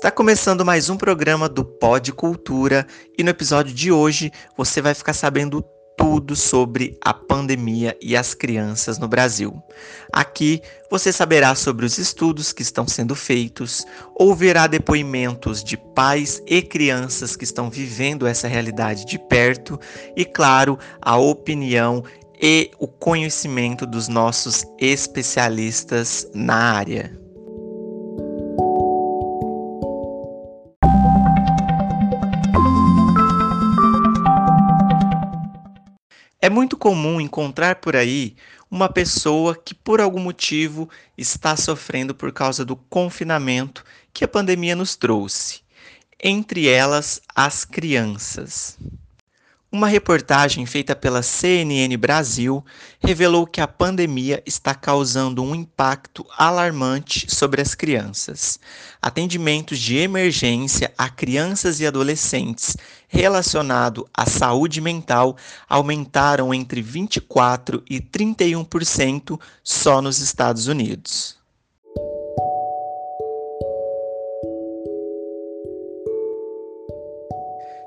Está 0.00 0.10
começando 0.10 0.64
mais 0.64 0.88
um 0.88 0.96
programa 0.96 1.46
do 1.46 1.62
Pod 1.62 2.10
Cultura 2.14 2.86
e 3.18 3.22
no 3.22 3.28
episódio 3.28 3.74
de 3.74 3.92
hoje 3.92 4.32
você 4.56 4.80
vai 4.80 4.94
ficar 4.94 5.12
sabendo 5.12 5.62
tudo 5.94 6.34
sobre 6.34 6.96
a 7.04 7.12
pandemia 7.12 7.94
e 8.00 8.16
as 8.16 8.32
crianças 8.32 8.98
no 8.98 9.06
Brasil. 9.06 9.62
Aqui 10.10 10.62
você 10.90 11.12
saberá 11.12 11.54
sobre 11.54 11.84
os 11.84 11.98
estudos 11.98 12.50
que 12.50 12.62
estão 12.62 12.88
sendo 12.88 13.14
feitos, 13.14 13.84
ouvirá 14.14 14.66
depoimentos 14.66 15.62
de 15.62 15.76
pais 15.76 16.42
e 16.46 16.62
crianças 16.62 17.36
que 17.36 17.44
estão 17.44 17.68
vivendo 17.68 18.26
essa 18.26 18.48
realidade 18.48 19.04
de 19.04 19.18
perto 19.18 19.78
e, 20.16 20.24
claro, 20.24 20.78
a 21.02 21.18
opinião 21.18 22.02
e 22.40 22.70
o 22.78 22.88
conhecimento 22.88 23.84
dos 23.84 24.08
nossos 24.08 24.64
especialistas 24.80 26.26
na 26.32 26.72
área. 26.72 27.19
É 36.42 36.48
muito 36.48 36.74
comum 36.76 37.20
encontrar 37.20 37.76
por 37.76 37.94
aí 37.94 38.34
uma 38.70 38.88
pessoa 38.88 39.54
que, 39.54 39.74
por 39.74 40.00
algum 40.00 40.20
motivo, 40.20 40.88
está 41.16 41.54
sofrendo 41.54 42.14
por 42.14 42.32
causa 42.32 42.64
do 42.64 42.76
confinamento 42.76 43.84
que 44.12 44.24
a 44.24 44.28
pandemia 44.28 44.74
nos 44.74 44.96
trouxe, 44.96 45.60
entre 46.22 46.66
elas 46.66 47.20
as 47.34 47.66
crianças. 47.66 48.78
Uma 49.72 49.86
reportagem 49.86 50.66
feita 50.66 50.96
pela 50.96 51.22
CNN 51.22 51.96
Brasil 51.96 52.64
revelou 52.98 53.46
que 53.46 53.60
a 53.60 53.68
pandemia 53.68 54.42
está 54.44 54.74
causando 54.74 55.44
um 55.44 55.54
impacto 55.54 56.26
alarmante 56.36 57.32
sobre 57.32 57.62
as 57.62 57.72
crianças. 57.72 58.58
Atendimentos 59.00 59.78
de 59.78 59.96
emergência 59.96 60.92
a 60.98 61.08
crianças 61.08 61.78
e 61.78 61.86
adolescentes 61.86 62.76
relacionado 63.06 64.08
à 64.12 64.26
saúde 64.26 64.80
mental 64.80 65.36
aumentaram 65.68 66.52
entre 66.52 66.82
24 66.82 67.80
e 67.88 68.00
31% 68.00 69.40
só 69.62 70.02
nos 70.02 70.18
Estados 70.18 70.66
Unidos. 70.66 71.39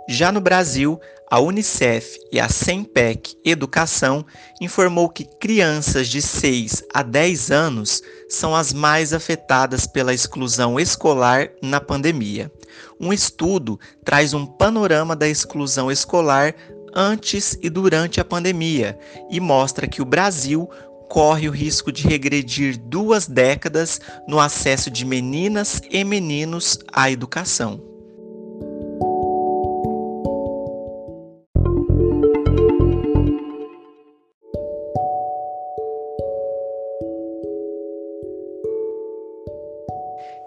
Já 0.07 0.31
no 0.31 0.41
Brasil, 0.41 0.99
a 1.31 1.39
Unicef 1.39 2.19
e 2.31 2.39
a 2.39 2.49
SEMPEC 2.49 3.37
Educação 3.43 4.25
informou 4.59 5.09
que 5.09 5.23
crianças 5.23 6.09
de 6.09 6.21
6 6.21 6.83
a 6.93 7.01
10 7.01 7.51
anos 7.51 8.03
são 8.29 8.53
as 8.53 8.73
mais 8.73 9.13
afetadas 9.13 9.87
pela 9.87 10.13
exclusão 10.13 10.79
escolar 10.79 11.49
na 11.61 11.79
pandemia. 11.79 12.51
Um 12.99 13.13
estudo 13.13 13.79
traz 14.03 14.33
um 14.33 14.45
panorama 14.45 15.15
da 15.15 15.27
exclusão 15.27 15.89
escolar 15.89 16.53
antes 16.93 17.57
e 17.61 17.69
durante 17.69 18.19
a 18.19 18.25
pandemia 18.25 18.97
e 19.31 19.39
mostra 19.39 19.87
que 19.87 20.01
o 20.01 20.05
Brasil 20.05 20.69
corre 21.09 21.47
o 21.47 21.51
risco 21.51 21.91
de 21.91 22.07
regredir 22.07 22.77
duas 22.77 23.25
décadas 23.25 24.01
no 24.27 24.39
acesso 24.39 24.91
de 24.91 25.05
meninas 25.05 25.81
e 25.89 26.03
meninos 26.03 26.77
à 26.91 27.09
educação. 27.09 27.92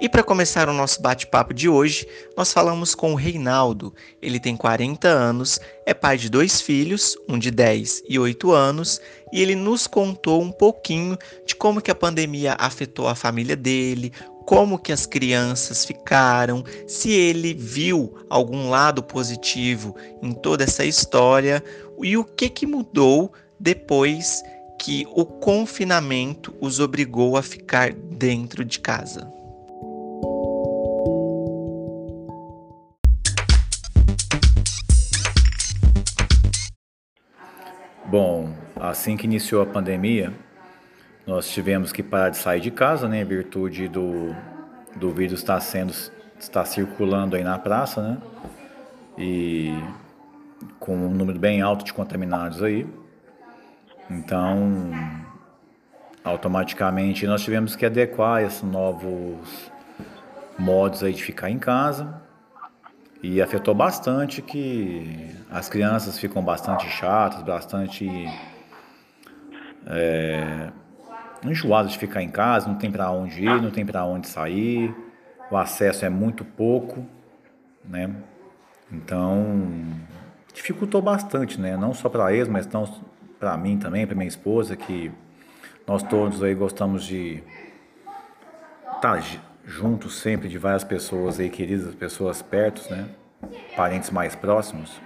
E 0.06 0.08
para 0.08 0.22
começar 0.22 0.68
o 0.68 0.72
nosso 0.72 1.02
bate-papo 1.02 1.52
de 1.52 1.68
hoje, 1.68 2.06
nós 2.36 2.52
falamos 2.52 2.94
com 2.94 3.10
o 3.10 3.16
Reinaldo. 3.16 3.92
Ele 4.22 4.38
tem 4.38 4.56
40 4.56 5.08
anos, 5.08 5.58
é 5.84 5.92
pai 5.92 6.16
de 6.16 6.30
dois 6.30 6.60
filhos, 6.60 7.18
um 7.28 7.36
de 7.36 7.50
10 7.50 8.04
e 8.08 8.16
8 8.16 8.52
anos, 8.52 9.00
e 9.32 9.42
ele 9.42 9.56
nos 9.56 9.88
contou 9.88 10.40
um 10.40 10.52
pouquinho 10.52 11.18
de 11.44 11.56
como 11.56 11.80
que 11.80 11.90
a 11.90 11.94
pandemia 11.94 12.54
afetou 12.56 13.08
a 13.08 13.16
família 13.16 13.56
dele, 13.56 14.12
como 14.46 14.78
que 14.78 14.92
as 14.92 15.06
crianças 15.06 15.84
ficaram, 15.84 16.62
se 16.86 17.10
ele 17.10 17.52
viu 17.52 18.16
algum 18.30 18.70
lado 18.70 19.02
positivo 19.02 19.96
em 20.22 20.32
toda 20.32 20.62
essa 20.62 20.84
história 20.84 21.60
e 22.00 22.16
o 22.16 22.22
que 22.22 22.48
que 22.48 22.64
mudou 22.64 23.32
depois 23.58 24.40
que 24.78 25.04
o 25.16 25.26
confinamento 25.26 26.54
os 26.60 26.78
obrigou 26.78 27.36
a 27.36 27.42
ficar 27.42 27.92
dentro 27.92 28.64
de 28.64 28.78
casa. 28.78 29.34
Bom, 38.08 38.54
assim 38.76 39.16
que 39.16 39.26
iniciou 39.26 39.60
a 39.62 39.66
pandemia, 39.66 40.32
nós 41.26 41.48
tivemos 41.48 41.90
que 41.90 42.04
parar 42.04 42.30
de 42.30 42.36
sair 42.36 42.60
de 42.60 42.70
casa, 42.70 43.08
né, 43.08 43.22
em 43.22 43.24
virtude 43.24 43.88
do, 43.88 44.32
do 44.94 45.10
vírus 45.10 45.40
estar 45.40 45.58
sendo 45.58 45.92
está 46.38 46.64
circulando 46.64 47.34
aí 47.34 47.42
na 47.42 47.58
praça, 47.58 48.00
né? 48.00 48.18
E 49.18 49.72
com 50.78 50.94
um 50.94 51.10
número 51.10 51.36
bem 51.36 51.62
alto 51.62 51.84
de 51.84 51.92
contaminados 51.92 52.62
aí. 52.62 52.86
Então, 54.08 54.92
automaticamente 56.22 57.26
nós 57.26 57.42
tivemos 57.42 57.74
que 57.74 57.84
adequar 57.84 58.44
esses 58.44 58.62
novos 58.62 59.72
modos 60.56 61.02
aí 61.02 61.12
de 61.12 61.24
ficar 61.24 61.50
em 61.50 61.58
casa 61.58 62.25
e 63.28 63.42
afetou 63.42 63.74
bastante 63.74 64.40
que 64.40 65.34
as 65.50 65.68
crianças 65.68 66.16
ficam 66.16 66.44
bastante 66.44 66.88
chatas, 66.88 67.42
bastante 67.42 68.08
é, 69.84 70.70
enjoadas 71.44 71.90
de 71.90 71.98
ficar 71.98 72.22
em 72.22 72.28
casa, 72.28 72.68
não 72.68 72.76
tem 72.76 72.88
para 72.88 73.10
onde 73.10 73.42
ir, 73.42 73.60
não 73.60 73.72
tem 73.72 73.84
para 73.84 74.04
onde 74.04 74.28
sair, 74.28 74.94
o 75.50 75.56
acesso 75.56 76.04
é 76.04 76.08
muito 76.08 76.44
pouco, 76.44 77.04
né? 77.84 78.14
Então 78.92 79.82
dificultou 80.54 81.02
bastante, 81.02 81.60
né? 81.60 81.76
Não 81.76 81.92
só 81.92 82.08
para 82.08 82.32
eles, 82.32 82.46
mas 82.46 82.68
para 83.40 83.56
mim 83.56 83.76
também, 83.76 84.06
para 84.06 84.14
minha 84.14 84.28
esposa, 84.28 84.76
que 84.76 85.10
nós 85.84 86.00
todos 86.04 86.44
aí 86.44 86.54
gostamos 86.54 87.04
de 87.04 87.42
estar 88.94 89.00
tá 89.00 89.18
junto 89.66 90.08
sempre 90.08 90.48
de 90.48 90.56
várias 90.56 90.84
pessoas 90.84 91.40
aí 91.40 91.50
queridas, 91.50 91.94
pessoas 91.94 92.40
perto, 92.40 92.88
né? 92.90 93.06
Parentes 93.76 94.10
mais 94.10 94.34
próximos 94.34 95.00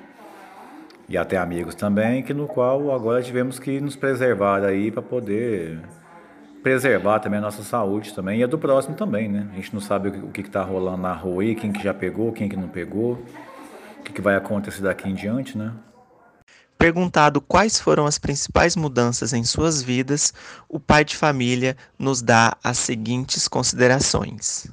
e 1.09 1.19
até 1.19 1.37
amigos 1.37 1.75
também, 1.75 2.22
que 2.22 2.32
no 2.32 2.47
qual 2.47 2.94
agora 2.94 3.21
tivemos 3.21 3.59
que 3.59 3.81
nos 3.81 3.97
preservar 3.97 4.62
aí 4.62 4.93
para 4.93 5.03
poder 5.03 5.81
preservar 6.62 7.19
também 7.19 7.38
a 7.38 7.43
nossa 7.43 7.65
saúde 7.65 8.15
também 8.15 8.41
e 8.41 8.44
a 8.44 8.47
do 8.47 8.59
próximo 8.59 8.94
também, 8.94 9.28
né? 9.28 9.48
A 9.53 9.56
gente 9.56 9.75
não 9.75 9.81
sabe 9.81 10.10
o 10.10 10.28
que 10.28 10.43
está 10.43 10.62
rolando 10.62 10.98
na 10.98 11.12
rua 11.12 11.42
aí, 11.42 11.54
quem 11.54 11.72
que 11.72 11.82
já 11.82 11.92
pegou, 11.92 12.32
quem 12.32 12.48
que 12.48 12.56
não 12.56 12.69
pegou, 12.69 13.15
o 13.98 14.03
que, 14.04 14.12
que 14.12 14.21
vai 14.21 14.37
acontecer 14.37 14.82
daqui 14.82 15.09
em 15.09 15.15
diante, 15.15 15.59
né? 15.59 15.72
Perguntado 16.80 17.42
quais 17.42 17.78
foram 17.78 18.06
as 18.06 18.16
principais 18.16 18.74
mudanças 18.74 19.34
em 19.34 19.44
suas 19.44 19.82
vidas, 19.82 20.32
o 20.66 20.80
pai 20.80 21.04
de 21.04 21.14
família 21.14 21.76
nos 21.98 22.22
dá 22.22 22.56
as 22.64 22.78
seguintes 22.78 23.46
considerações. 23.46 24.66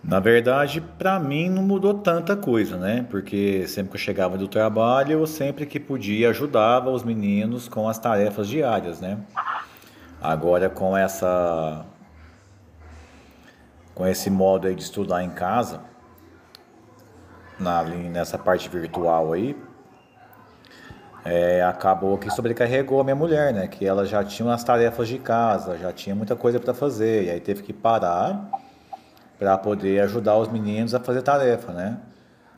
Na 0.00 0.20
verdade, 0.20 0.80
para 0.80 1.18
mim 1.18 1.50
não 1.50 1.60
mudou 1.60 1.92
tanta 1.94 2.36
coisa, 2.36 2.76
né? 2.76 3.04
Porque 3.10 3.66
sempre 3.66 3.90
que 3.90 3.96
eu 3.96 4.00
chegava 4.00 4.38
do 4.38 4.46
trabalho, 4.46 5.14
eu 5.14 5.26
sempre 5.26 5.66
que 5.66 5.80
podia 5.80 6.30
ajudava 6.30 6.88
os 6.88 7.02
meninos 7.02 7.66
com 7.66 7.88
as 7.88 7.98
tarefas 7.98 8.46
diárias, 8.46 9.00
né? 9.00 9.18
Agora 10.22 10.70
com 10.70 10.96
essa 10.96 11.84
com 13.92 14.06
esse 14.06 14.30
modo 14.30 14.68
aí 14.68 14.74
de 14.76 14.84
estudar 14.84 15.24
em 15.24 15.30
casa, 15.30 15.80
na, 17.58 17.82
nessa 17.82 18.38
parte 18.38 18.68
virtual 18.68 19.32
aí, 19.32 19.56
é, 21.24 21.62
acabou 21.62 22.18
que 22.18 22.30
sobrecarregou 22.30 23.00
a 23.00 23.04
minha 23.04 23.16
mulher, 23.16 23.52
né? 23.52 23.66
Que 23.66 23.86
ela 23.86 24.04
já 24.04 24.22
tinha 24.22 24.52
as 24.52 24.62
tarefas 24.62 25.08
de 25.08 25.18
casa, 25.18 25.78
já 25.78 25.90
tinha 25.90 26.14
muita 26.14 26.36
coisa 26.36 26.60
para 26.60 26.74
fazer, 26.74 27.24
e 27.24 27.30
aí 27.30 27.40
teve 27.40 27.62
que 27.62 27.72
parar 27.72 28.50
para 29.38 29.56
poder 29.56 30.00
ajudar 30.00 30.36
os 30.36 30.48
meninos 30.48 30.94
a 30.94 31.00
fazer 31.00 31.22
tarefa, 31.22 31.72
né? 31.72 31.98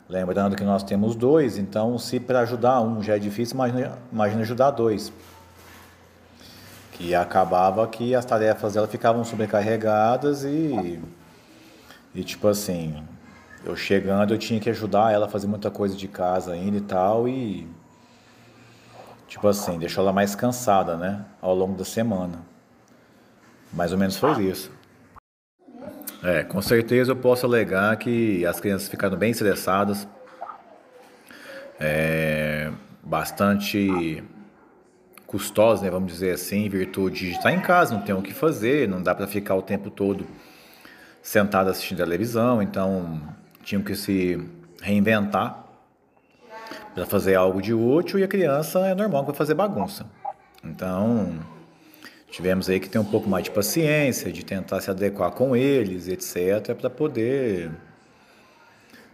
Lembrando 0.09 0.55
que 0.55 0.63
nós 0.63 0.83
temos 0.83 1.15
dois, 1.15 1.57
então 1.57 1.97
se 1.97 2.19
para 2.19 2.41
ajudar 2.41 2.81
um 2.81 3.01
já 3.01 3.15
é 3.15 3.19
difícil, 3.19 3.55
imagina, 3.55 3.97
imagina 4.11 4.41
ajudar 4.41 4.71
dois. 4.71 5.11
Que 6.91 7.15
acabava 7.15 7.87
que 7.87 8.15
as 8.15 8.25
tarefas 8.25 8.73
dela 8.73 8.87
ficavam 8.87 9.23
sobrecarregadas 9.23 10.43
e, 10.43 10.99
e 12.13 12.23
tipo 12.23 12.47
assim, 12.47 13.03
eu 13.63 13.75
chegando 13.75 14.33
eu 14.33 14.37
tinha 14.37 14.59
que 14.59 14.69
ajudar 14.69 15.13
ela 15.13 15.25
a 15.25 15.29
fazer 15.29 15.47
muita 15.47 15.69
coisa 15.69 15.95
de 15.95 16.07
casa 16.07 16.53
ainda 16.53 16.77
e 16.77 16.81
tal 16.81 17.27
e 17.27 17.67
tipo 19.27 19.47
assim, 19.47 19.77
deixou 19.77 20.03
ela 20.03 20.13
mais 20.13 20.33
cansada, 20.33 20.95
né, 20.95 21.23
ao 21.41 21.53
longo 21.53 21.77
da 21.77 21.85
semana. 21.85 22.39
Mais 23.73 23.91
ou 23.91 23.97
menos 23.97 24.17
foi 24.17 24.45
isso. 24.45 24.71
É, 26.23 26.43
com 26.43 26.61
certeza 26.61 27.11
eu 27.11 27.15
posso 27.15 27.45
alegar 27.45 27.95
que 27.97 28.45
as 28.45 28.59
crianças 28.59 28.87
ficaram 28.87 29.17
bem 29.17 29.31
estressadas, 29.31 30.07
é, 31.79 32.71
bastante 33.03 34.23
custosas, 35.27 35.81
né, 35.81 35.91
vamos 35.91 36.11
dizer 36.11 36.33
assim, 36.33 36.65
em 36.65 36.69
virtude 36.69 37.27
de 37.27 37.31
estar 37.31 37.51
em 37.51 37.59
casa, 37.59 37.93
não 37.93 38.01
tem 38.01 38.15
o 38.15 38.21
que 38.21 38.33
fazer, 38.33 38.87
não 38.87 39.03
dá 39.03 39.13
para 39.13 39.27
ficar 39.27 39.55
o 39.55 39.61
tempo 39.61 39.91
todo 39.91 40.25
sentado 41.21 41.69
assistindo 41.69 41.97
televisão, 41.97 42.61
então 42.61 43.21
tinham 43.61 43.83
que 43.83 43.93
se 43.93 44.41
reinventar 44.81 45.66
para 46.97 47.05
fazer 47.05 47.35
algo 47.35 47.61
de 47.61 47.75
útil 47.75 48.17
e 48.17 48.23
a 48.23 48.27
criança 48.27 48.79
é 48.87 48.95
normal 48.95 49.21
que 49.21 49.27
vai 49.27 49.35
fazer 49.35 49.53
bagunça. 49.53 50.03
Então, 50.63 51.39
tivemos 52.31 52.67
aí 52.67 52.79
que 52.79 52.89
ter 52.89 52.97
um 52.97 53.05
pouco 53.05 53.29
mais 53.29 53.43
de 53.43 53.51
paciência, 53.51 54.31
de 54.31 54.43
tentar 54.43 54.81
se 54.81 54.89
adequar 54.89 55.29
com 55.29 55.55
eles, 55.55 56.07
etc, 56.07 56.73
para 56.73 56.89
poder 56.89 57.69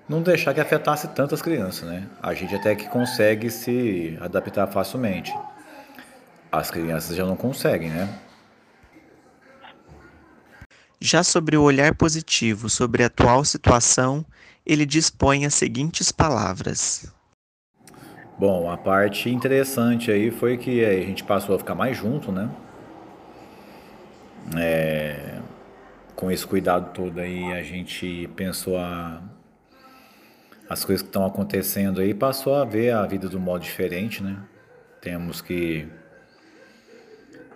não 0.08 0.22
deixar 0.22 0.54
que 0.54 0.62
afetasse 0.62 1.10
tanto 1.10 1.36
as 1.36 1.42
crianças, 1.42 1.90
né? 1.90 2.08
A 2.22 2.34
gente 2.34 2.56
até 2.56 2.74
que 2.74 2.88
consegue 2.88 3.50
se 3.50 4.18
adaptar 4.22 4.68
facilmente. 4.68 5.34
As 6.50 6.72
crianças 6.72 7.18
já 7.18 7.26
não 7.26 7.36
conseguem, 7.36 7.90
né? 7.90 8.08
Já 11.02 11.22
sobre 11.22 11.58
o 11.58 11.64
olhar 11.64 11.94
positivo 11.96 12.70
sobre 12.70 13.04
a 13.04 13.08
atual 13.08 13.44
situação, 13.44 14.26
ele 14.66 14.86
dispõe 14.86 15.46
as 15.46 15.54
seguintes 15.54 16.14
palavras. 16.14 17.12
Bom, 18.46 18.70
a 18.70 18.76
parte 18.76 19.30
interessante 19.30 20.12
aí 20.12 20.30
foi 20.30 20.58
que 20.58 20.84
a 20.84 20.92
gente 20.96 21.24
passou 21.24 21.56
a 21.56 21.58
ficar 21.58 21.76
mais 21.76 21.96
junto, 21.96 22.30
né? 22.30 22.50
É, 24.58 25.40
com 26.14 26.30
esse 26.30 26.46
cuidado 26.46 26.94
todo 26.94 27.22
aí, 27.22 27.54
a 27.54 27.64
gente 27.64 28.30
pensou 28.36 28.78
a 28.78 29.24
as 30.70 30.84
coisas 30.84 31.02
que 31.02 31.08
estão 31.08 31.26
acontecendo 31.26 32.02
aí, 32.02 32.14
passou 32.14 32.56
a 32.56 32.66
ver 32.66 32.92
a 32.92 33.06
vida 33.06 33.30
de 33.30 33.38
um 33.38 33.40
modo 33.40 33.64
diferente, 33.64 34.22
né? 34.22 34.38
Temos 35.00 35.40
que, 35.40 35.88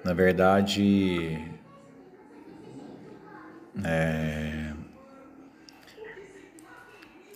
na 0.05 0.13
verdade, 0.13 1.37
é, 3.83 4.71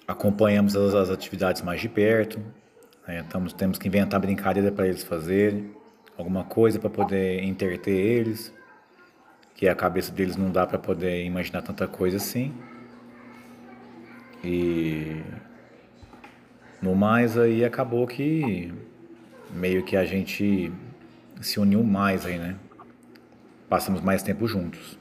acompanhamos 0.07 0.73
as, 0.73 0.95
as, 0.95 1.09
atividades 1.09 1.61
mais 1.61 1.81
de 1.81 1.89
perto, 1.89 2.39
né? 3.07 3.21
Estamos, 3.21 3.53
temos 3.53 3.77
que 3.77 3.87
inventar 3.87 4.19
brincadeira 4.19 4.71
para 4.71 4.87
eles 4.87 5.03
fazerem, 5.03 5.71
alguma 6.17 6.43
coisa 6.43 6.79
para 6.79 6.89
poder 6.89 7.43
interter 7.43 7.91
eles, 7.91 8.53
que 9.55 9.67
a 9.67 9.75
cabeça 9.75 10.11
deles 10.11 10.35
não 10.35 10.51
dá 10.51 10.65
para 10.65 10.77
poder 10.77 11.23
imaginar 11.25 11.61
tanta 11.61 11.87
coisa 11.87 12.17
assim. 12.17 12.53
E 14.43 15.21
no 16.81 16.95
mais 16.95 17.37
aí 17.37 17.63
acabou 17.63 18.07
que 18.07 18.73
meio 19.53 19.83
que 19.83 19.95
a 19.95 20.05
gente 20.05 20.71
se 21.41 21.59
uniu 21.59 21.83
mais 21.83 22.25
aí, 22.25 22.39
né? 22.39 22.55
Passamos 23.69 24.01
mais 24.01 24.23
tempo 24.23 24.47
juntos. 24.47 25.00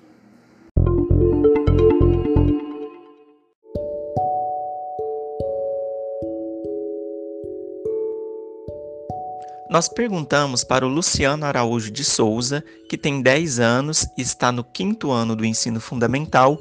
Nós 9.70 9.88
perguntamos 9.88 10.64
para 10.64 10.84
o 10.84 10.88
Luciano 10.88 11.46
Araújo 11.46 11.93
de 11.93 12.02
Souza, 12.02 12.64
que 12.88 12.99
tem 12.99 13.22
10 13.22 13.61
anos 13.61 14.05
e 14.19 14.20
está 14.20 14.50
no 14.50 14.64
quinto 14.64 15.12
ano 15.12 15.37
do 15.37 15.44
ensino 15.44 15.81
fundamental, 15.81 16.61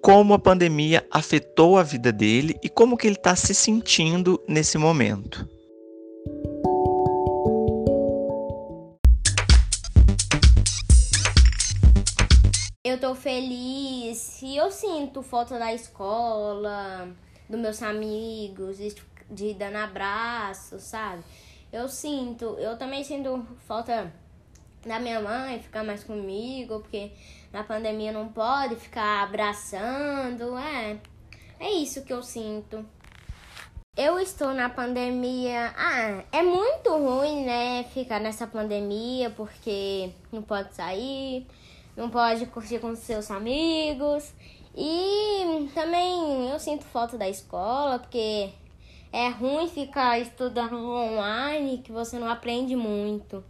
como 0.00 0.32
a 0.32 0.38
pandemia 0.38 1.04
afetou 1.10 1.76
a 1.76 1.82
vida 1.82 2.12
dele 2.12 2.56
e 2.62 2.68
como 2.68 2.96
que 2.96 3.08
ele 3.08 3.16
está 3.16 3.34
se 3.34 3.52
sentindo 3.52 4.40
nesse 4.46 4.78
momento. 4.78 5.44
Eu 12.84 13.00
tô 13.00 13.12
feliz 13.16 14.40
e 14.40 14.56
eu 14.56 14.70
sinto 14.70 15.20
falta 15.20 15.58
da 15.58 15.74
escola, 15.74 17.08
dos 17.50 17.58
meus 17.58 17.82
amigos, 17.82 18.78
de 19.28 19.52
dando 19.54 19.78
abraço, 19.78 20.78
sabe? 20.78 21.24
Eu 21.72 21.88
sinto, 21.88 22.44
eu 22.58 22.78
também 22.78 23.02
sinto 23.02 23.44
falta 23.66 24.12
da 24.84 25.00
minha 25.00 25.20
mãe 25.20 25.60
ficar 25.60 25.84
mais 25.84 26.04
comigo, 26.04 26.80
porque 26.80 27.10
na 27.52 27.64
pandemia 27.64 28.12
não 28.12 28.28
pode 28.28 28.76
ficar 28.76 29.24
abraçando, 29.24 30.56
é. 30.56 30.98
É 31.58 31.70
isso 31.70 32.04
que 32.04 32.12
eu 32.12 32.22
sinto. 32.22 32.84
Eu 33.96 34.18
estou 34.20 34.52
na 34.52 34.68
pandemia. 34.68 35.72
Ah, 35.76 36.22
é 36.30 36.42
muito 36.42 36.90
ruim, 36.90 37.46
né? 37.46 37.84
Ficar 37.94 38.20
nessa 38.20 38.46
pandemia 38.46 39.30
porque 39.30 40.10
não 40.30 40.42
pode 40.42 40.74
sair, 40.74 41.46
não 41.96 42.10
pode 42.10 42.44
curtir 42.46 42.78
com 42.78 42.94
seus 42.94 43.30
amigos. 43.30 44.34
E 44.76 45.70
também 45.74 46.50
eu 46.50 46.58
sinto 46.58 46.84
falta 46.84 47.16
da 47.16 47.26
escola 47.26 47.98
porque 47.98 48.52
é 49.12 49.28
ruim 49.28 49.68
ficar 49.68 50.18
estudando 50.18 50.76
online 50.76 51.78
que 51.78 51.92
você 51.92 52.18
não 52.18 52.28
aprende 52.28 52.74
muito. 52.76 53.42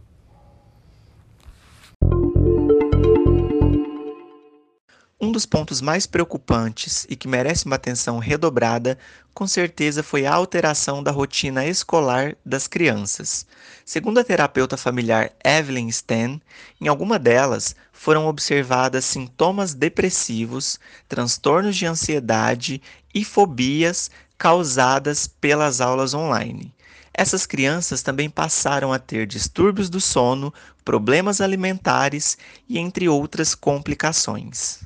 Um 5.19 5.31
dos 5.31 5.47
pontos 5.47 5.81
mais 5.81 6.05
preocupantes 6.05 7.07
e 7.09 7.15
que 7.15 7.27
merece 7.27 7.65
uma 7.65 7.75
atenção 7.75 8.19
redobrada, 8.19 8.99
com 9.33 9.47
certeza, 9.47 10.03
foi 10.03 10.27
a 10.27 10.33
alteração 10.33 11.01
da 11.01 11.09
rotina 11.09 11.65
escolar 11.65 12.35
das 12.45 12.67
crianças. 12.67 13.45
Segundo 13.83 14.19
a 14.19 14.23
terapeuta 14.23 14.77
familiar 14.77 15.31
Evelyn 15.43 15.87
Stan, 15.87 16.39
em 16.79 16.87
alguma 16.87 17.17
delas 17.17 17.75
foram 17.91 18.27
observadas 18.27 19.05
sintomas 19.05 19.73
depressivos, 19.73 20.79
transtornos 21.09 21.75
de 21.75 21.87
ansiedade 21.87 22.79
e 23.11 23.25
fobias 23.25 24.11
causadas 24.37 25.27
pelas 25.27 25.81
aulas 25.81 26.13
online. 26.13 26.73
Essas 27.13 27.47
crianças 27.47 28.03
também 28.03 28.29
passaram 28.29 28.93
a 28.93 28.99
ter 28.99 29.25
distúrbios 29.25 29.89
do 29.89 29.99
sono, 29.99 30.53
problemas 30.85 31.41
alimentares 31.41 32.37
e 32.69 32.77
entre 32.77 33.09
outras 33.09 33.55
complicações. 33.55 34.81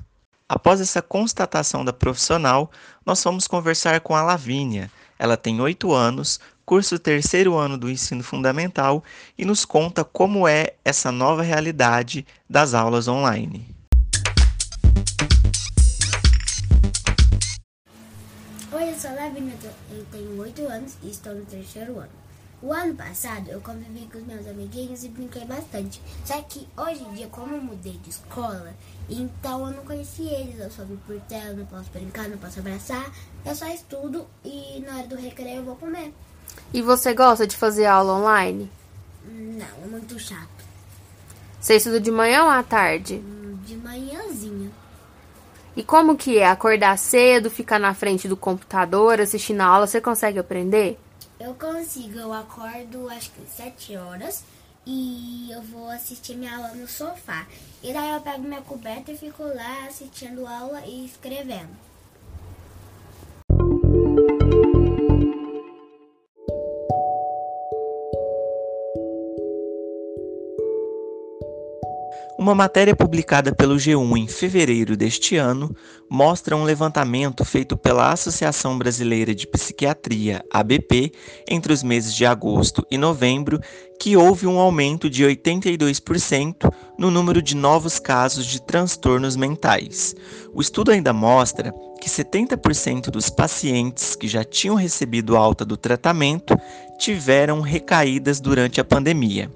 Após 0.48 0.80
essa 0.80 1.02
constatação 1.02 1.84
da 1.84 1.92
profissional, 1.92 2.72
nós 3.06 3.22
fomos 3.22 3.48
conversar 3.48 4.00
com 4.00 4.16
a 4.16 4.24
Lavínia. 4.24 4.90
Ela 5.20 5.36
tem 5.36 5.60
oito 5.60 5.94
anos, 5.94 6.40
curso 6.66 6.98
terceiro 6.98 7.58
ano 7.58 7.78
do 7.78 7.90
ensino 7.90 8.24
fundamental 8.24 9.04
e 9.38 9.44
nos 9.44 9.66
conta 9.66 10.04
como 10.06 10.48
é 10.48 10.74
essa 10.86 11.12
nova 11.12 11.42
realidade 11.42 12.26
das 12.50 12.74
aulas 12.74 13.08
online. 13.08 13.81
Eu 19.64 20.06
tenho 20.12 20.40
oito 20.40 20.66
anos 20.68 20.94
e 21.04 21.10
estou 21.10 21.34
no 21.34 21.46
terceiro 21.46 22.00
ano. 22.00 22.22
O 22.62 22.72
ano 22.72 22.94
passado 22.94 23.50
eu 23.50 23.60
convivi 23.60 24.08
com 24.12 24.20
os 24.20 24.26
meus 24.26 24.46
amiguinhos 24.46 25.04
e 25.04 25.10
brinquei 25.10 25.44
bastante. 25.46 26.00
Só 26.24 26.40
que 26.44 26.68
hoje 26.78 27.02
em 27.02 27.14
dia, 27.14 27.28
como 27.28 27.56
eu 27.56 27.62
mudei 27.62 27.98
de 28.04 28.12
escola, 28.12 28.72
então 29.10 29.68
eu 29.68 29.74
não 29.78 29.84
conheci 29.84 30.28
eles. 30.28 30.60
Eu 30.60 30.70
só 30.70 30.84
vi 30.84 30.96
por 31.08 31.20
tela, 31.22 31.54
não 31.54 31.66
posso 31.66 31.90
brincar, 31.90 32.30
não 32.30 32.38
posso 32.38 32.60
abraçar. 32.60 33.12
Eu 33.44 33.56
só 33.56 33.68
estudo 33.68 34.28
e 34.46 34.80
na 34.86 34.98
hora 34.98 35.08
do 35.08 35.16
recreio 35.16 35.58
eu 35.58 35.64
vou 35.64 35.76
comer. 35.76 36.14
E 36.72 36.84
você 36.84 37.14
gosta 37.16 37.48
de 37.48 37.58
fazer 37.58 37.88
aula 37.88 38.14
online? 38.14 38.70
Não, 39.26 39.84
é 39.84 39.88
muito 39.88 40.20
chato. 40.20 40.48
Você 41.60 41.78
estuda 41.78 42.00
de 42.00 42.12
manhã 42.12 42.44
ou 42.44 42.50
à 42.50 42.62
tarde? 42.62 43.24
De 43.66 43.76
manhãzinha. 43.76 44.31
E 45.76 45.84
como 45.84 46.18
que 46.18 46.38
é? 46.38 46.48
Acordar 46.48 46.98
cedo, 46.98 47.50
ficar 47.50 47.80
na 47.80 47.94
frente 47.94 48.28
do 48.28 48.36
computador, 48.36 49.22
assistindo 49.22 49.62
a 49.62 49.66
aula, 49.66 49.88
você 49.88 50.02
consegue 50.02 50.38
aprender? 50.38 51.00
Eu 51.40 51.54
consigo, 51.56 52.20
eu 52.20 52.34
acordo 52.34 53.10
acho 53.10 53.32
que 53.32 53.42
7 53.50 53.96
horas 53.98 54.44
e 54.86 55.50
eu 55.52 55.62
vou 55.62 55.90
assistir 55.90 56.36
minha 56.36 56.56
aula 56.56 56.70
no 56.76 56.88
sofá. 56.88 57.48
E 57.82 57.94
daí 57.94 58.12
eu 58.12 58.22
pego 58.22 58.44
minha 58.44 58.62
coberta 58.62 59.12
e 59.12 59.18
fico 59.18 59.44
lá 59.44 59.86
assistindo 59.88 60.46
aula 60.46 60.82
e 60.86 61.06
escrevendo. 61.06 61.91
Uma 72.42 72.56
matéria 72.56 72.96
publicada 72.96 73.54
pelo 73.54 73.76
G1 73.76 74.18
em 74.18 74.28
fevereiro 74.28 74.98
deste 74.98 75.36
ano 75.38 75.76
mostra 76.10 76.56
um 76.58 76.64
levantamento 76.64 77.46
feito 77.46 77.78
pela 77.78 78.12
Associação 78.12 78.80
Brasileira 78.80 79.36
de 79.36 79.46
Psiquiatria, 79.46 80.44
ABP, 80.52 81.12
entre 81.48 81.72
os 81.72 81.84
meses 81.84 82.16
de 82.16 82.26
agosto 82.26 82.84
e 82.90 82.98
novembro, 82.98 83.60
que 84.00 84.18
houve 84.18 84.48
um 84.48 84.58
aumento 84.58 85.08
de 85.08 85.24
82% 85.24 86.74
no 86.98 87.12
número 87.12 87.44
de 87.44 87.56
novos 87.56 88.00
casos 88.00 88.48
de 88.48 88.60
transtornos 88.60 89.36
mentais. 89.36 90.16
O 90.52 90.62
estudo 90.62 90.90
ainda 90.90 91.14
mostra 91.14 91.72
que 92.02 92.10
70% 92.10 93.12
dos 93.12 93.30
pacientes 93.30 94.16
que 94.16 94.28
já 94.28 94.44
tinham 94.44 94.74
recebido 94.74 95.38
alta 95.38 95.64
do 95.64 95.78
tratamento 95.78 96.58
tiveram 96.98 97.62
recaídas 97.62 98.40
durante 98.40 98.82
a 98.82 98.84
pandemia. 98.84 99.48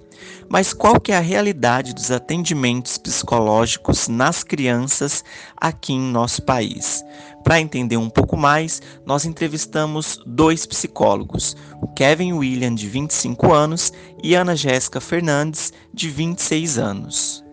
Mas 0.49 0.73
qual 0.73 0.99
que 0.99 1.11
é 1.11 1.17
a 1.17 1.21
realidade 1.21 1.93
dos 1.93 2.11
atendimentos 2.11 2.97
psicológicos 2.97 4.07
nas 4.07 4.43
crianças 4.43 5.23
aqui 5.57 5.93
em 5.93 6.11
nosso 6.11 6.41
país? 6.43 7.03
Para 7.43 7.61
entender 7.61 7.97
um 7.97 8.09
pouco 8.09 8.35
mais, 8.35 8.81
nós 9.05 9.23
entrevistamos 9.23 10.19
dois 10.25 10.65
psicólogos, 10.65 11.55
o 11.81 11.87
Kevin 11.87 12.33
William, 12.33 12.73
de 12.73 12.87
25 12.87 13.53
anos, 13.53 13.93
e 14.23 14.33
Ana 14.33 14.55
Jéssica 14.55 14.99
Fernandes, 14.99 15.71
de 15.93 16.09
26 16.09 16.79
anos. 16.79 17.45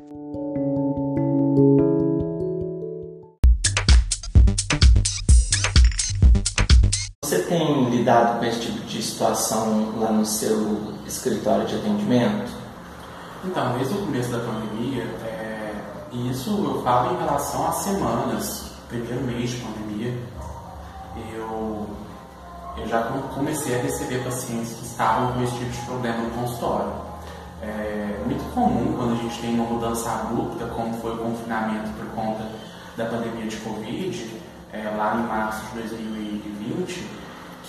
Tem 7.53 7.91
lidado 7.91 8.39
com 8.39 8.45
esse 8.47 8.61
tipo 8.61 8.81
de 8.87 9.03
situação 9.03 9.93
lá 9.99 10.11
no 10.11 10.25
seu 10.25 10.95
escritório 11.07 11.67
de 11.67 11.75
atendimento? 11.75 12.51
Então, 13.45 13.77
desde 13.77 13.95
o 13.95 13.99
começo 13.99 14.31
da 14.31 14.39
pandemia, 14.39 15.03
é, 15.25 15.75
e 16.13 16.31
isso 16.31 16.51
eu 16.51 16.83
falo 16.83 17.15
em 17.15 17.19
relação 17.19 17.69
a 17.69 17.73
semanas, 17.73 18.73
primeiro 18.89 19.21
mês 19.25 19.51
de 19.51 19.57
pandemia, 19.57 20.19
eu, 21.35 21.87
eu 22.79 22.89
já 22.89 23.03
comecei 23.35 23.79
a 23.79 23.83
receber 23.83 24.25
pacientes 24.25 24.73
que 24.75 24.87
estavam 24.87 25.33
com 25.33 25.43
esse 25.43 25.55
tipo 25.59 25.71
de 25.71 25.81
problema 25.83 26.19
no 26.19 26.31
consultório. 26.31 26.93
É 27.61 28.19
muito 28.25 28.43
comum 28.55 28.95
quando 28.97 29.13
a 29.13 29.17
gente 29.17 29.41
tem 29.41 29.55
uma 29.55 29.65
mudança 29.65 30.11
abrupta, 30.11 30.67
como 30.67 30.95
foi 30.95 31.13
o 31.15 31.19
confinamento 31.19 31.91
por 31.91 32.07
conta 32.15 32.49
da 32.97 33.05
pandemia 33.05 33.47
de 33.47 33.57
Covid, 33.59 34.41
é, 34.73 34.95
lá 34.97 35.17
em 35.17 35.27
março 35.27 35.65
de 35.67 35.81
2020, 35.81 37.22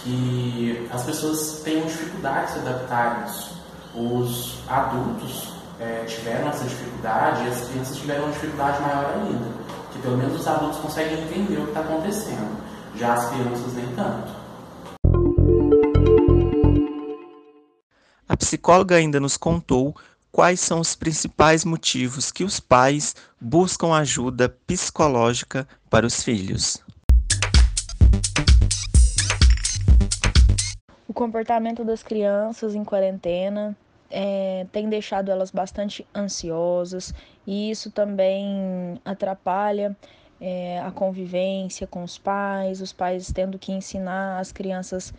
que 0.04 0.88
as 0.92 1.04
pessoas 1.04 1.62
tenham 1.64 1.86
dificuldade 1.86 2.48
de 2.48 2.54
se 2.54 2.60
adaptar 2.60 3.24
a 3.24 3.26
isso. 3.26 3.58
Os 3.96 4.58
adultos 4.68 5.54
é, 5.80 6.04
tiveram 6.06 6.50
essa 6.50 6.66
dificuldade 6.66 7.46
e 7.46 7.48
as 7.48 7.68
crianças 7.68 7.98
tiveram 7.98 8.26
uma 8.26 8.34
dificuldade 8.34 8.82
maior 8.82 9.14
ainda, 9.16 9.46
que 9.92 10.00
pelo 10.00 10.18
menos 10.18 10.40
os 10.40 10.48
adultos 10.48 10.80
conseguem 10.80 11.24
entender 11.24 11.58
o 11.58 11.64
que 11.64 11.70
está 11.70 11.80
acontecendo, 11.82 12.58
já 12.96 13.14
as 13.14 13.30
crianças 13.30 13.74
nem 13.74 13.88
tanto. 13.96 14.44
A 18.28 18.36
psicóloga 18.36 18.96
ainda 18.96 19.20
nos 19.20 19.38
contou 19.38 19.96
quais 20.32 20.60
são 20.60 20.80
os 20.80 20.96
principais 20.96 21.64
motivos 21.64 22.32
que 22.32 22.44
os 22.44 22.60
pais 22.60 23.16
buscam 23.40 23.94
ajuda 23.94 24.50
psicológica 24.66 25.68
para 25.90 26.08
os 26.08 26.24
filhos. 26.24 26.82
O 31.14 31.16
comportamento 31.16 31.86
das 31.86 32.02
crianças 32.02 32.74
em 32.74 32.84
quarentena 32.84 33.78
é, 34.10 34.66
tem 34.72 34.90
deixado 34.90 35.30
elas 35.30 35.52
bastante 35.52 36.08
ansiosas 36.12 37.14
e 37.46 37.70
isso 37.70 37.92
também 37.92 39.00
atrapalha 39.06 39.96
é, 40.42 40.80
a 40.80 40.90
convivência 40.90 41.86
com 41.86 42.02
os 42.02 42.18
pais, 42.18 42.82
os 42.82 42.92
pais 42.92 43.32
tendo 43.32 43.60
que 43.60 43.72
ensinar 43.72 44.40
as 44.40 44.52
crianças 44.52 45.14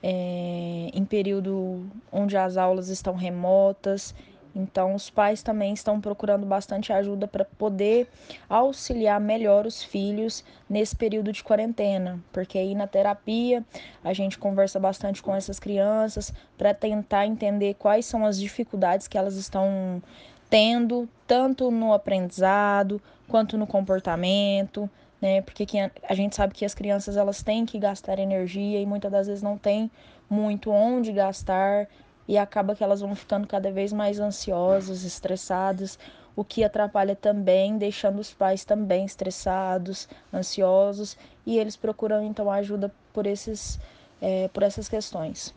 é, 0.00 0.92
em 0.94 1.04
período 1.04 1.84
onde 2.12 2.36
as 2.36 2.56
aulas 2.56 2.88
estão 2.88 3.16
remotas 3.16 4.14
então, 4.54 4.94
os 4.94 5.10
pais 5.10 5.42
também 5.42 5.72
estão 5.74 6.00
procurando 6.00 6.46
bastante 6.46 6.92
ajuda 6.92 7.26
para 7.26 7.44
poder 7.44 8.08
auxiliar 8.48 9.20
melhor 9.20 9.66
os 9.66 9.82
filhos 9.82 10.44
nesse 10.70 10.94
período 10.94 11.32
de 11.32 11.42
quarentena, 11.42 12.20
porque 12.32 12.56
aí 12.56 12.74
na 12.74 12.86
terapia 12.86 13.64
a 14.02 14.12
gente 14.12 14.38
conversa 14.38 14.78
bastante 14.78 15.22
com 15.22 15.34
essas 15.34 15.58
crianças 15.58 16.32
para 16.56 16.72
tentar 16.72 17.26
entender 17.26 17.74
quais 17.74 18.06
são 18.06 18.24
as 18.24 18.38
dificuldades 18.38 19.08
que 19.08 19.18
elas 19.18 19.34
estão 19.34 20.00
tendo, 20.48 21.08
tanto 21.26 21.70
no 21.70 21.92
aprendizado 21.92 23.02
quanto 23.26 23.58
no 23.58 23.66
comportamento, 23.66 24.88
né? 25.20 25.40
Porque 25.40 25.66
a 26.08 26.14
gente 26.14 26.36
sabe 26.36 26.54
que 26.54 26.64
as 26.64 26.74
crianças 26.74 27.16
elas 27.16 27.42
têm 27.42 27.66
que 27.66 27.78
gastar 27.78 28.18
energia 28.20 28.80
e 28.80 28.86
muitas 28.86 29.10
das 29.10 29.26
vezes 29.26 29.42
não 29.42 29.58
tem 29.58 29.90
muito 30.28 30.70
onde 30.70 31.12
gastar, 31.12 31.88
e 32.26 32.38
acaba 32.38 32.74
que 32.74 32.82
elas 32.82 33.00
vão 33.00 33.14
ficando 33.14 33.46
cada 33.46 33.70
vez 33.70 33.92
mais 33.92 34.18
ansiosas, 34.18 35.04
estressadas, 35.04 35.98
o 36.36 36.44
que 36.44 36.64
atrapalha 36.64 37.14
também, 37.14 37.78
deixando 37.78 38.18
os 38.18 38.32
pais 38.32 38.64
também 38.64 39.04
estressados, 39.04 40.08
ansiosos, 40.32 41.16
e 41.46 41.58
eles 41.58 41.76
procuram 41.76 42.22
então 42.24 42.50
ajuda 42.50 42.92
por, 43.12 43.26
esses, 43.26 43.78
é, 44.20 44.48
por 44.48 44.62
essas 44.62 44.88
questões. 44.88 45.54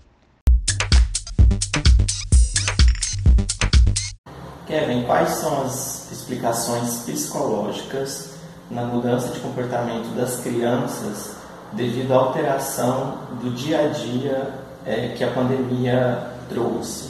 Kevin, 4.67 5.05
quais 5.05 5.29
são 5.29 5.61
as 5.61 6.11
explicações 6.11 7.03
psicológicas 7.05 8.37
na 8.69 8.83
mudança 8.83 9.29
de 9.29 9.39
comportamento 9.39 10.13
das 10.13 10.41
crianças 10.41 11.37
devido 11.71 12.11
à 12.13 12.17
alteração 12.17 13.19
do 13.41 13.51
dia 13.51 13.79
a 13.79 13.87
dia 13.87 14.53
é, 14.85 15.09
que 15.09 15.23
a 15.23 15.31
pandemia 15.31 16.36
trouxe? 16.49 17.09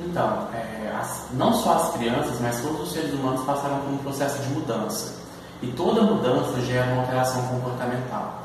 Então, 0.00 0.46
é, 0.54 0.94
as, 0.98 1.26
não 1.32 1.52
só 1.52 1.74
as 1.74 1.92
crianças, 1.94 2.40
mas 2.40 2.60
todos 2.60 2.82
os 2.82 2.92
seres 2.92 3.12
humanos 3.12 3.44
passaram 3.44 3.78
por 3.78 3.92
um 3.92 3.98
processo 3.98 4.40
de 4.42 4.48
mudança. 4.50 5.14
E 5.60 5.66
toda 5.68 6.02
mudança 6.02 6.60
gera 6.60 6.92
uma 6.92 7.02
alteração 7.02 7.42
comportamental. 7.48 8.42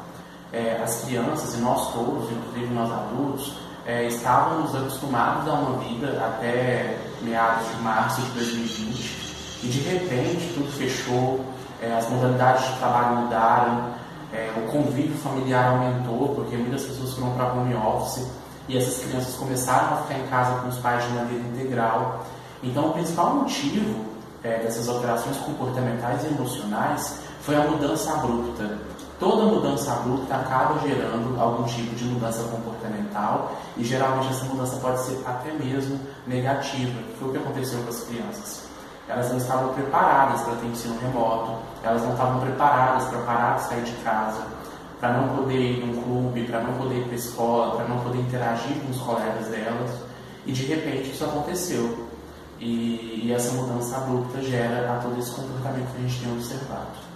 É, 0.52 0.82
as 0.84 1.04
crianças 1.04 1.54
e 1.56 1.58
nós 1.58 1.94
todos, 1.94 2.32
inclusive 2.32 2.74
nós 2.74 2.92
adultos, 2.92 3.54
é, 3.86 4.08
estávamos 4.08 4.74
acostumados 4.76 5.48
a 5.48 5.54
uma 5.54 5.78
vida 5.80 6.08
até 6.26 6.98
meados 7.22 7.68
de 7.70 7.82
março 7.82 8.22
de 8.22 8.32
2020 8.32 9.24
e 9.64 9.68
de 9.68 9.80
repente 9.80 10.54
tudo 10.54 10.72
fechou, 10.72 11.40
é, 11.82 11.94
as 11.94 12.10
modalidades 12.10 12.66
de 12.66 12.78
trabalho 12.78 13.18
mudaram, 13.18 13.94
é, 14.34 14.52
o 14.58 14.72
convívio 14.72 15.18
familiar 15.18 15.72
aumentou 15.72 16.36
porque 16.36 16.56
muitas 16.56 16.84
pessoas 16.84 17.14
foram 17.14 17.32
para 17.32 17.54
home 17.54 17.76
office 17.76 18.28
e 18.68 18.78
essas 18.78 19.04
crianças 19.04 19.36
começaram 19.36 19.94
a 19.94 19.98
ficar 20.04 20.20
em 20.20 20.28
casa 20.28 20.62
com 20.62 20.68
os 20.70 20.78
pais 20.78 21.04
de 21.04 21.14
maneira 21.14 21.44
integral. 21.44 22.26
Então, 22.62 22.88
o 22.88 22.94
principal 22.94 23.36
motivo 23.36 24.06
é, 24.44 24.60
dessas 24.60 24.88
alterações 24.88 25.38
comportamentais 25.38 26.24
e 26.24 26.28
emocionais 26.28 27.20
foi 27.42 27.56
a 27.56 27.62
mudança 27.62 28.14
abrupta. 28.14 28.78
Toda 29.20 29.46
mudança 29.46 29.94
abrupta 29.94 30.36
acaba 30.36 30.80
gerando 30.80 31.40
algum 31.40 31.64
tipo 31.64 31.96
de 31.96 32.04
mudança 32.06 32.44
comportamental 32.44 33.54
e 33.78 33.84
geralmente 33.84 34.30
essa 34.30 34.46
mudança 34.46 34.76
pode 34.78 35.00
ser 35.02 35.22
até 35.26 35.52
mesmo 35.54 36.00
negativa, 36.28 37.02
que 37.04 37.18
foi 37.20 37.30
o 37.30 37.32
que 37.32 37.38
aconteceu 37.38 37.80
com 37.84 37.90
as 37.90 38.02
crianças. 38.04 38.64
Elas 39.08 39.30
não 39.30 39.38
estavam 39.38 39.74
preparadas 39.74 40.42
para 40.42 40.56
ter 40.56 40.66
ensino 40.66 40.98
remoto, 41.00 41.58
elas 41.84 42.02
não 42.02 42.12
estavam 42.12 42.40
preparadas 42.40 43.06
para 43.06 43.20
parar 43.20 43.56
de 43.58 43.64
sair 43.64 43.84
de 43.84 43.92
casa, 44.04 44.42
para 45.04 45.18
não 45.18 45.36
poder 45.36 45.60
ir 45.60 45.86
num 45.86 46.02
clube, 46.02 46.46
para 46.46 46.62
não 46.62 46.76
poder 46.76 47.00
ir 47.00 47.04
para 47.04 47.12
a 47.12 47.16
escola, 47.16 47.76
para 47.76 47.90
não 47.90 48.00
poder 48.00 48.20
interagir 48.20 48.78
com 48.78 48.90
os 48.90 49.00
colegas 49.00 49.48
delas. 49.48 49.92
E 50.46 50.54
de 50.54 50.66
repente 50.66 51.12
isso 51.12 51.26
aconteceu. 51.26 52.08
E, 52.58 53.24
e 53.26 53.34
essa 53.34 53.52
mudança 53.52 53.98
abrupta 53.98 54.42
gera 54.42 54.94
a 54.94 55.02
todo 55.02 55.20
esse 55.20 55.32
comportamento 55.32 55.92
que 55.92 55.98
a 55.98 56.08
gente 56.08 56.24
tem 56.24 56.32
observado. 56.32 57.13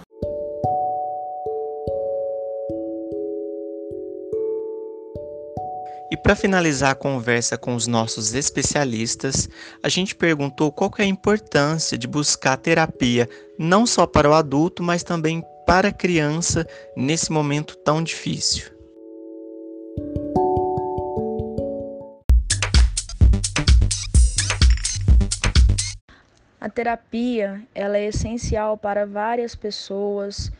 Para 6.22 6.36
finalizar 6.36 6.90
a 6.90 6.94
conversa 6.94 7.56
com 7.56 7.74
os 7.74 7.86
nossos 7.86 8.34
especialistas, 8.34 9.48
a 9.82 9.88
gente 9.88 10.14
perguntou 10.14 10.72
qual 10.72 10.92
é 10.98 11.02
a 11.02 11.06
importância 11.06 11.96
de 11.96 12.06
buscar 12.06 12.56
terapia 12.56 13.28
não 13.58 13.86
só 13.86 14.06
para 14.06 14.28
o 14.28 14.34
adulto, 14.34 14.82
mas 14.82 15.02
também 15.02 15.42
para 15.66 15.88
a 15.88 15.92
criança 15.92 16.66
nesse 16.96 17.30
momento 17.30 17.76
tão 17.76 18.02
difícil? 18.02 18.72
A 26.60 26.68
terapia 26.68 27.62
ela 27.74 27.96
é 27.96 28.06
essencial 28.06 28.76
para 28.76 29.06
várias 29.06 29.54
pessoas 29.54 30.50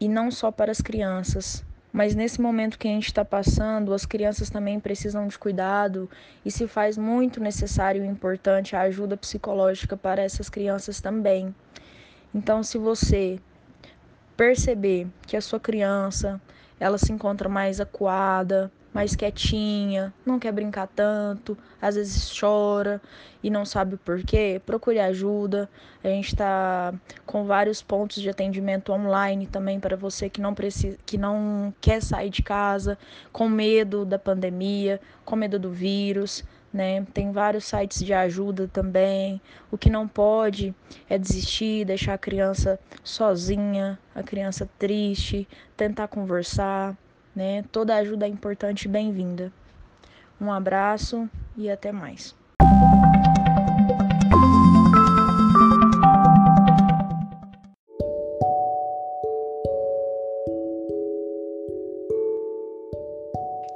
e 0.00 0.08
não 0.08 0.30
só 0.30 0.50
para 0.50 0.72
as 0.72 0.80
crianças, 0.80 1.62
Mas 1.92 2.14
nesse 2.14 2.40
momento 2.40 2.78
que 2.78 2.88
a 2.88 2.90
gente 2.90 3.08
está 3.08 3.24
passando, 3.24 3.92
as 3.92 4.06
crianças 4.06 4.48
também 4.48 4.80
precisam 4.80 5.28
de 5.28 5.38
cuidado 5.38 6.08
e 6.44 6.50
se 6.50 6.66
faz 6.66 6.96
muito 6.96 7.38
necessário 7.38 8.02
e 8.02 8.08
importante 8.08 8.74
a 8.74 8.80
ajuda 8.82 9.16
psicológica 9.16 9.94
para 9.94 10.22
essas 10.22 10.48
crianças 10.48 11.02
também. 11.02 11.54
Então, 12.34 12.62
se 12.62 12.78
você 12.78 13.38
perceber 14.34 15.06
que 15.26 15.36
a 15.36 15.40
sua 15.42 15.60
criança 15.60 16.40
ela 16.80 16.96
se 16.96 17.12
encontra 17.12 17.48
mais 17.48 17.78
acuada, 17.78 18.72
mais 18.92 19.16
quietinha, 19.16 20.12
não 20.24 20.38
quer 20.38 20.52
brincar 20.52 20.86
tanto, 20.86 21.56
às 21.80 21.94
vezes 21.94 22.38
chora 22.38 23.00
e 23.42 23.50
não 23.50 23.64
sabe 23.64 23.94
o 23.94 23.98
porquê, 23.98 24.60
procure 24.64 25.00
ajuda. 25.00 25.68
A 26.04 26.08
gente 26.08 26.28
está 26.28 26.92
com 27.24 27.44
vários 27.44 27.82
pontos 27.82 28.20
de 28.20 28.28
atendimento 28.28 28.92
online 28.92 29.46
também 29.46 29.80
para 29.80 29.96
você 29.96 30.28
que 30.28 30.40
não 30.40 30.54
precisa, 30.54 30.98
que 31.06 31.16
não 31.16 31.72
quer 31.80 32.02
sair 32.02 32.30
de 32.30 32.42
casa, 32.42 32.98
com 33.32 33.48
medo 33.48 34.04
da 34.04 34.18
pandemia, 34.18 35.00
com 35.24 35.36
medo 35.36 35.58
do 35.58 35.70
vírus. 35.70 36.44
Né? 36.72 37.04
Tem 37.12 37.32
vários 37.32 37.66
sites 37.66 38.02
de 38.02 38.14
ajuda 38.14 38.66
também. 38.66 39.40
O 39.70 39.76
que 39.76 39.90
não 39.90 40.08
pode 40.08 40.74
é 41.08 41.18
desistir, 41.18 41.84
deixar 41.84 42.14
a 42.14 42.18
criança 42.18 42.80
sozinha, 43.04 43.98
a 44.14 44.22
criança 44.22 44.68
triste, 44.78 45.46
tentar 45.76 46.08
conversar, 46.08 46.96
né? 47.34 47.64
Toda 47.70 47.96
ajuda 47.96 48.26
é 48.26 48.28
importante 48.28 48.86
e 48.86 48.88
bem-vinda. 48.88 49.52
Um 50.40 50.50
abraço 50.52 51.28
e 51.56 51.70
até 51.70 51.92
mais. 51.92 52.34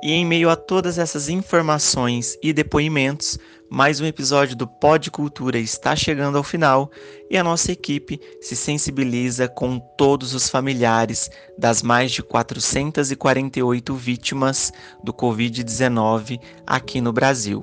E 0.07 0.13
em 0.13 0.25
meio 0.25 0.49
a 0.49 0.55
todas 0.55 0.99
essas 0.99 1.29
informações 1.29 2.39
e 2.41 2.53
depoimentos, 2.53 3.37
mais 3.69 4.01
um 4.01 4.07
episódio 4.07 4.55
do 4.55 4.65
Pod 4.65 5.11
Cultura 5.11 5.59
está 5.59 5.97
chegando 5.97 6.39
ao 6.39 6.45
final 6.45 6.93
e 7.29 7.37
a 7.37 7.43
nossa 7.43 7.73
equipe 7.73 8.21
se 8.41 8.55
sensibiliza 8.55 9.49
com 9.49 9.81
todos 9.99 10.33
os 10.33 10.49
familiares 10.49 11.29
das 11.59 11.83
mais 11.83 12.13
de 12.13 12.23
448 12.23 13.97
vítimas 13.97 14.73
do 15.03 15.13
Covid-19 15.13 16.39
aqui 16.65 17.01
no 17.01 17.13
Brasil. 17.13 17.61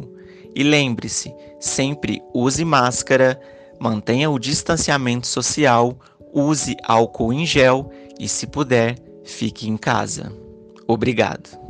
E 0.54 0.64
lembre-se, 0.64 1.34
sempre 1.62 2.22
use 2.34 2.66
máscara, 2.66 3.40
mantenha 3.80 4.30
o 4.30 4.38
distanciamento 4.38 5.28
social, 5.28 5.98
use 6.34 6.76
álcool 6.84 7.32
em 7.32 7.46
gel 7.46 7.90
e, 8.20 8.28
se 8.28 8.46
puder, 8.48 8.98
fique 9.24 9.70
em 9.70 9.78
casa. 9.78 10.30
Obrigado. 10.86 11.63